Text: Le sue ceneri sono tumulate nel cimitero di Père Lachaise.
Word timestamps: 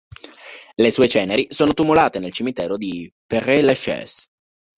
Le 0.81 0.89
sue 0.91 1.07
ceneri 1.07 1.45
sono 1.51 1.75
tumulate 1.75 2.17
nel 2.17 2.31
cimitero 2.31 2.75
di 2.75 3.07
Père 3.27 3.61
Lachaise. 3.61 4.25